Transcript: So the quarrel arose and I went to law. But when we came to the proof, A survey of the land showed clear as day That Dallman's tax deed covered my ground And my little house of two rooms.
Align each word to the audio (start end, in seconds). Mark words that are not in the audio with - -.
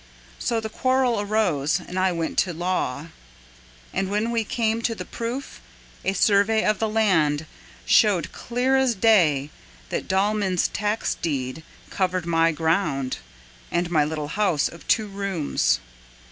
So 0.39 0.59
the 0.59 0.67
quarrel 0.67 1.21
arose 1.21 1.79
and 1.79 1.99
I 1.99 2.11
went 2.11 2.39
to 2.39 2.53
law. 2.53 3.09
But 3.93 4.05
when 4.07 4.31
we 4.31 4.43
came 4.43 4.81
to 4.81 4.95
the 4.95 5.05
proof, 5.05 5.61
A 6.03 6.13
survey 6.13 6.65
of 6.65 6.79
the 6.79 6.89
land 6.89 7.45
showed 7.85 8.31
clear 8.31 8.75
as 8.75 8.95
day 8.95 9.51
That 9.89 10.07
Dallman's 10.07 10.69
tax 10.69 11.13
deed 11.21 11.61
covered 11.91 12.25
my 12.25 12.51
ground 12.51 13.17
And 13.69 13.91
my 13.91 14.03
little 14.03 14.29
house 14.29 14.67
of 14.67 14.87
two 14.87 15.05
rooms. 15.05 15.79